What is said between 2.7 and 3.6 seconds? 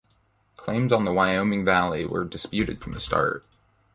from the start.